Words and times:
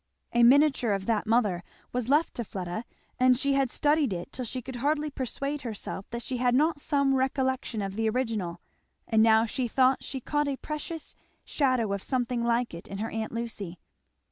A 0.33 0.41
miniature 0.41 0.93
of 0.93 1.05
that 1.05 1.27
mother 1.27 1.61
was 1.91 2.09
left 2.09 2.33
to 2.33 2.43
Fleda, 2.43 2.85
and 3.19 3.37
she 3.37 3.53
had 3.53 3.69
studied 3.69 4.11
it 4.11 4.31
till 4.33 4.45
she 4.45 4.59
could 4.59 4.77
hardly 4.77 5.11
persuade 5.11 5.61
herself 5.61 6.09
that 6.09 6.23
she 6.23 6.37
had 6.37 6.55
not 6.55 6.81
some 6.81 7.13
recollection 7.13 7.83
of 7.83 7.95
the 7.95 8.09
original; 8.09 8.61
and 9.07 9.21
now 9.21 9.45
she 9.45 9.67
thought 9.67 10.03
she 10.03 10.19
caught 10.19 10.47
a 10.47 10.57
precious 10.57 11.13
shadow 11.45 11.93
of 11.93 12.01
something 12.01 12.43
like 12.43 12.73
it 12.73 12.87
in 12.87 12.97
her 12.97 13.11
aunt 13.11 13.31
Lucy. 13.31 13.77